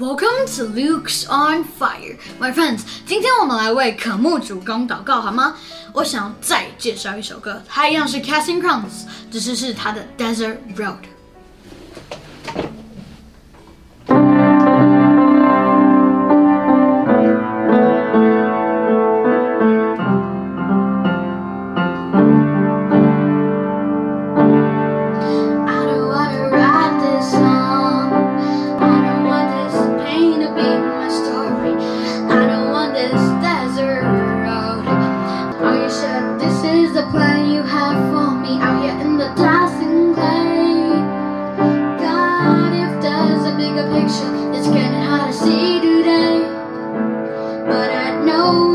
[0.00, 2.82] Welcome to Luke's on Fire, my friends。
[3.04, 5.56] 今天我们来为渴慕主公祷告，好吗？
[5.92, 11.17] 我想要再介绍一首歌，它一样是 Casting Crowns，只是是它的 Desert Road。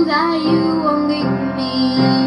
[0.05, 2.22] That you won't leave me.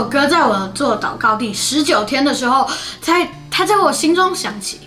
[0.00, 2.66] 首歌在我做祷告第十九天的时候，
[3.02, 4.80] 才它在我心中响起。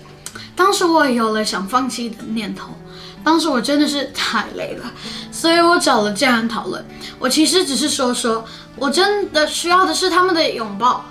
[0.55, 2.75] 当时我有了想放弃的念头，
[3.23, 4.91] 当时我真的是太累了，
[5.31, 6.83] 所以我找了家人讨论。
[7.19, 8.43] 我其实只是说说，
[8.75, 11.05] 我真的需要的是他们的拥抱。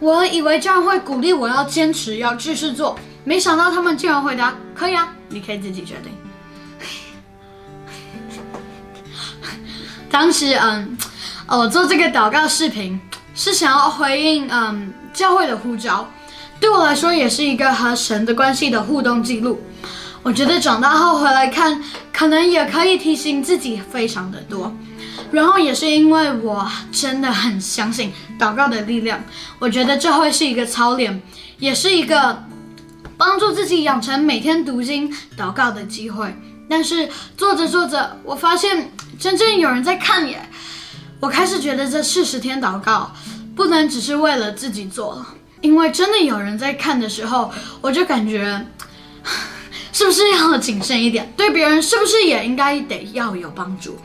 [0.00, 2.94] 我以为这样会鼓励我要坚持，要继续做，
[3.24, 6.12] 没想到他们竟然回答：“可以啊，你可以自己决定。”
[10.12, 10.98] 当时，嗯，
[11.46, 13.00] 我做这个祷告视频
[13.34, 16.08] 是想要回应，嗯，教会的呼召，
[16.60, 19.60] 对我来说也是一个和神的关系的互动记录。
[20.22, 24.74] 我觉得长大后回来看，可能也可以提醒自己非常的多。
[25.30, 29.22] 然后也是因为我真的很相信祷告的力量，
[29.58, 31.20] 我觉得这会是一个操练，
[31.58, 32.44] 也是一个
[33.18, 36.34] 帮助自己养成每天读经祷告的机会。
[36.70, 40.48] 但是做着做着，我发现真正有人在看耶。
[41.20, 43.10] 我开始觉得这四十天祷告
[43.56, 45.24] 不能只是为了自己做，
[45.60, 48.66] 因为真的有人在看的时候，我就感觉
[49.92, 51.32] 是不是要谨慎一点？
[51.36, 53.96] 对别人是不是也应该得要有帮助？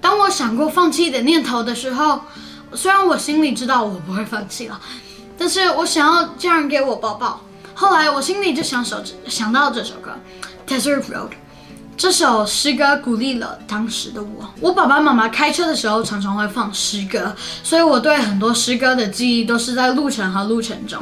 [0.00, 2.20] 当我想过放弃的念头的时候，
[2.74, 4.80] 虽然我心里知道我不会放弃了，
[5.36, 7.40] 但是我想要家人给我抱抱。
[7.74, 10.12] 后来我心里就想首想到这首歌
[10.70, 11.28] 《Desert Road》。
[12.02, 14.52] 这首诗歌鼓励了当时的我。
[14.60, 17.32] 我爸爸妈妈开车的时候常常会放诗歌，
[17.62, 21.00] 所以我对很多诗歌的记忆都是在路程和路程中。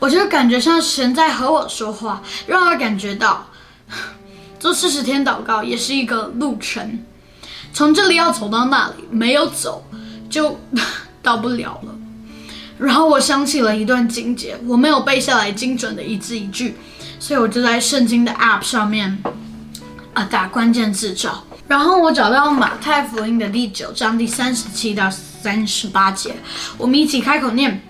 [0.00, 3.46] 我就感觉像神在和我说话，让我感觉到
[4.58, 7.04] 做四十天祷告也是一个路程。
[7.72, 9.86] 从这里要走到那里，没有走
[10.28, 10.58] 就
[11.22, 11.94] 到不了了。
[12.80, 16.76] 然后我想起了一段经节，我没有背下来精准的一字一句，
[17.20, 19.16] 所以我就在圣经的 App 上面。
[20.12, 26.34] 啊，打关键字找，然后我找到马太福音的第九章第三十七到三十八节，
[26.76, 27.82] 我们一起开口念。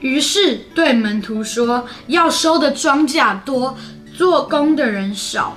[0.00, 3.76] 于是对门徒说：“要收的庄稼多，
[4.14, 5.56] 做工的人少，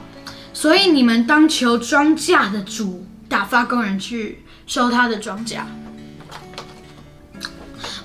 [0.53, 5.59] 所以你们当求庄稼的主打发工人去收他的庄稼。”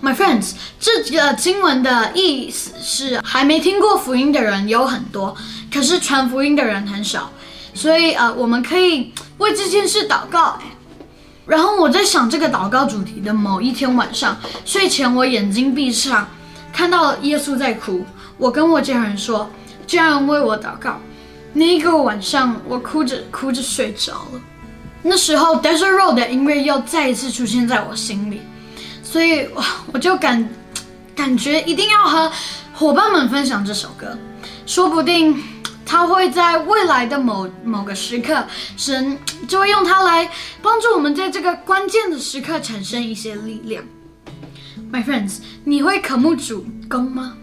[0.03, 5.37] My friends，这个经文的意思是，还没听过福音的人有很多，
[5.71, 7.31] 可是传福音的人很少。
[7.75, 10.59] 所以呃，我们可以为这件事祷告。
[11.47, 16.29] 然后我在想这个祷告主题的某一天晚上，睡前我眼睛闭上，
[16.73, 18.05] 看到耶稣在哭。
[18.39, 19.51] 我跟我家人说，
[19.87, 21.01] 家人为我祷告。
[21.53, 24.41] 那一个晚上，我哭着哭着睡着了。
[25.03, 28.43] 那时候，Desert Road 的音乐又再一次出现在我心里，
[29.03, 30.49] 所以哇，我就感
[31.17, 32.31] 感觉一定要和
[32.75, 34.17] 伙伴们分享这首歌，
[34.67, 35.43] 说不定。
[35.91, 38.47] 他会在未来的某某个时刻，
[38.77, 40.31] 神就会用它来
[40.63, 43.83] 帮助我们在这个关键的时刻产生一些力量。
[44.93, 47.37] My friends，你会渴慕主攻吗？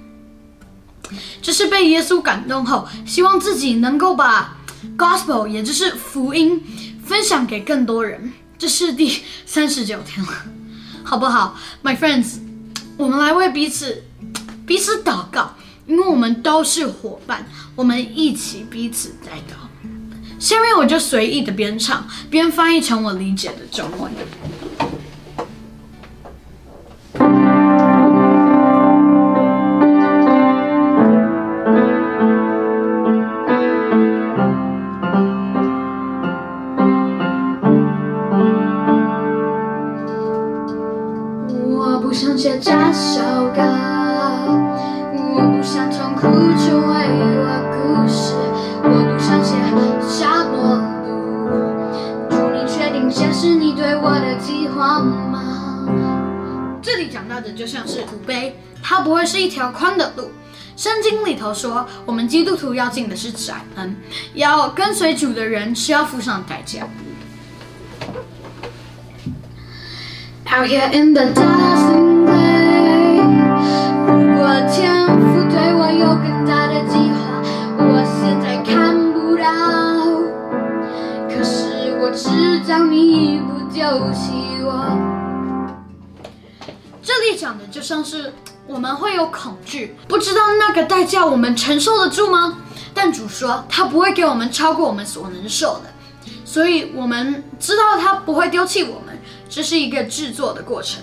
[1.42, 4.56] 这是被耶稣感动后，希望自己能够把
[4.98, 6.64] gospel，也就是福音，
[7.06, 8.32] 分享给更多人。
[8.58, 10.32] 这是第三十九天了，
[11.04, 12.38] 好不好？My friends，
[12.96, 14.06] 我们来为彼此
[14.66, 15.54] 彼此祷告。
[15.88, 17.46] 因为我们都是伙伴，
[17.76, 19.56] 我们一起彼此带到。
[20.38, 24.12] 下面我就随意的边唱边翻译成我理解的中文。
[46.18, 46.28] 哭
[46.58, 46.94] 成为
[47.40, 47.78] 我故
[48.08, 48.34] 事。
[48.84, 49.56] 我独想写
[50.08, 50.56] 下落
[52.54, 55.86] 你确定现是你对我的计划吗？
[56.82, 60.32] 这里讲到的就像是土碑它不会是一条宽的路。
[60.76, 63.96] 圣经里头说我们基督徒要进的是窄门
[64.36, 66.88] 要跟随主的人需要付上代价。
[70.46, 72.47] Out here in the dusk
[82.78, 83.82] 知道你不就
[84.14, 85.00] 希望。
[87.02, 88.32] 这里讲的就像是
[88.68, 92.60] 我们会有恐惧，不知道那个代价我们承受得住吗？
[92.94, 95.92] 但主说他不会给我们超过我们所能受的，
[96.46, 99.20] 所以我们知道他不会丢弃我们。
[99.50, 101.02] 这是一个制作的过程。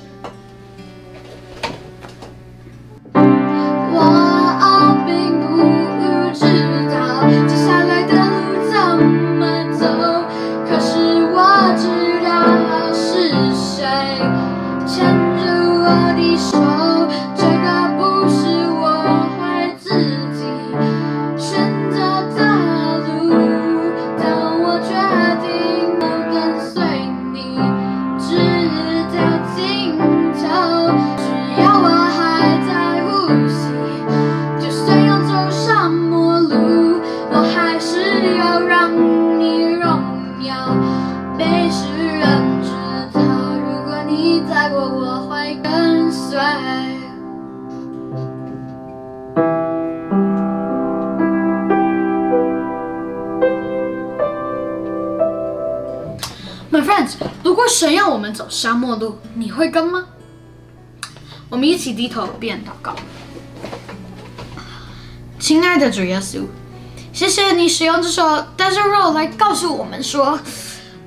[41.36, 42.70] 被世人知
[43.12, 43.20] 道。
[43.56, 46.38] 如果你在我，我会跟随。
[56.70, 60.06] My friends，如果神要我们走沙漠路，你会跟吗？
[61.48, 62.94] 我们一起低头便祷告。
[65.38, 66.46] 亲爱的主耶稣，
[67.12, 68.22] 谢谢你使用这首
[68.56, 70.38] 《Desert Road》来告诉我们说，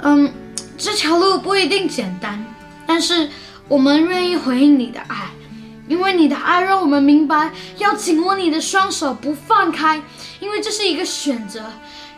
[0.08, 0.32] 嗯，
[0.78, 2.42] 这条路不一定简单，
[2.86, 3.30] 但是
[3.68, 5.28] 我们愿意回应你的爱，
[5.90, 10.02] 因为你的爱让我们明白要紧握你的双手不放开，
[10.40, 11.66] 因为这是一个选择，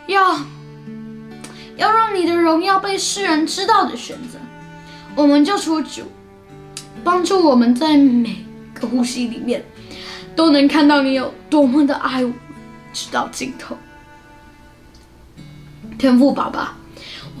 [0.06, 0.38] 要
[1.76, 4.38] 要让你的荣耀被世人知道的选择。
[5.16, 6.02] 我们就求主
[7.02, 9.64] 帮助我们在每个呼吸里面
[10.36, 12.32] 都能看到你有多么的爱我，
[12.92, 13.76] 直到尽头。
[15.98, 16.76] 天赋爸爸，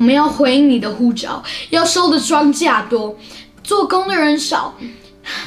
[0.00, 3.14] 我们要回应你的呼召，要收的庄稼多，
[3.62, 4.74] 做工的人少，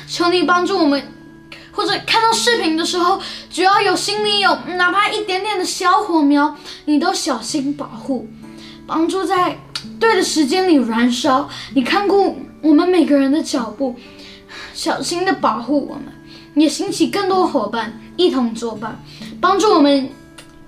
[0.07, 1.03] 求你帮助我们。
[1.71, 3.19] 或者看到视频的时候，
[3.49, 6.55] 只要有心里有哪怕一点点的小火苗，
[6.85, 8.27] 你都小心保护，
[8.85, 9.57] 帮助在
[9.99, 11.49] 对的时间里燃烧。
[11.73, 13.95] 你看顾我们每个人的脚步，
[14.75, 16.03] 小心的保护我们，
[16.53, 19.03] 也兴起更多伙伴一同作伴，
[19.41, 20.07] 帮助我们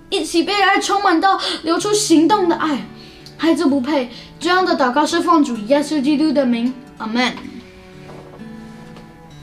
[0.10, 2.88] 一起被爱充满到流出行动的爱。
[3.45, 4.09] 配就不配
[4.39, 7.33] 这样的祷告是奉主耶稣基督的名，Amen。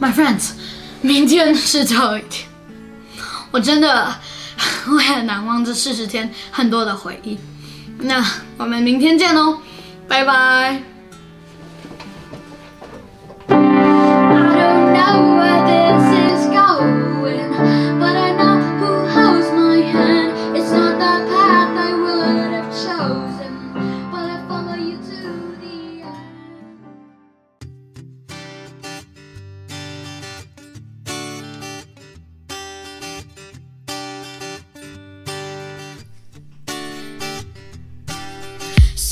[0.00, 0.50] My friends，
[1.00, 2.48] 明天是最后一天，
[3.52, 4.12] 我真的
[4.88, 7.38] 我很难忘这四十天很多的回忆。
[7.98, 8.24] 那
[8.56, 9.58] 我们明天见哦，
[10.08, 10.82] 拜拜。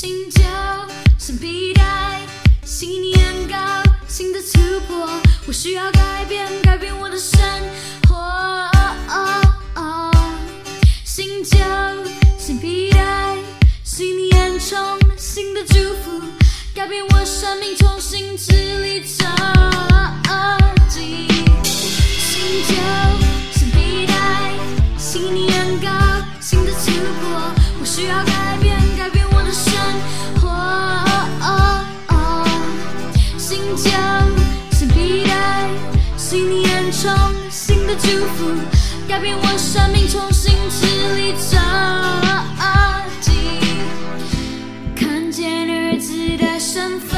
[0.01, 0.41] 新旧
[1.19, 2.21] 新皮带，
[2.65, 3.55] 信念高，
[4.07, 5.07] 新的突破，
[5.45, 7.39] 我需要改变，改变我的生
[8.09, 8.17] 活。
[11.05, 11.59] 新旧
[12.35, 13.37] 新皮带，
[13.83, 16.19] 信念充新的祝福，
[16.73, 19.23] 改变我生命，重新治理着
[20.89, 21.27] 地。
[22.17, 22.73] 新旧
[23.51, 24.13] 新皮带，
[24.97, 25.50] 信念高，新
[36.91, 37.09] 重
[37.49, 38.51] 新的祝福，
[39.07, 41.57] 改变我生命，重新治理着
[43.21, 43.31] 地。
[44.93, 47.10] 看见儿子的身份，